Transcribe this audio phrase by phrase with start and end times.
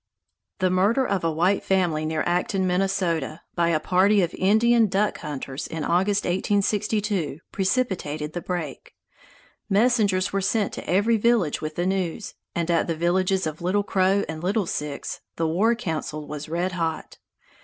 [0.57, 5.19] The murder of a white family near Acton, Minnesota, by a party of Indian duck
[5.19, 8.95] hunters in August, 1862, precipitated the break.
[9.69, 13.83] Messengers were sent to every village with the news, and at the villages of Little
[13.83, 17.19] Crow and Little Six the war council was red hot.